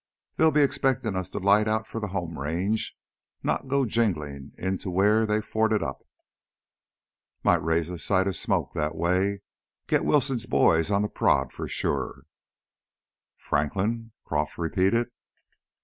[0.37, 2.97] They'll be expectin' us to light out for the home range,
[3.43, 6.03] not go jinglin' in to wheah they've forted up.
[7.43, 9.43] Might raise a sight of smoke that way.
[9.85, 12.23] Git Wilson's boys on the prod, for sure."
[13.37, 15.11] "Franklin?" Croff repeated.